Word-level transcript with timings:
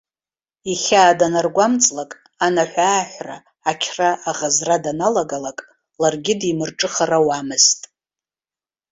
Ихьаа 0.71 1.13
данаргәамҵлак, 1.19 2.11
анаҳә-ааҳәра, 2.45 3.37
ақьра-аӷызра 3.69 4.77
даналагалак, 4.83 5.59
ларгьы 6.01 6.33
димырҿыхар 6.39 7.11
ауамызт. 7.17 7.81